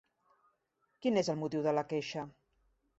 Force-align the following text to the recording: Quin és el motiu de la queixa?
Quin 1.05 1.21
és 1.25 1.31
el 1.35 1.39
motiu 1.45 1.65
de 1.69 1.77
la 1.81 1.87
queixa? 1.95 2.29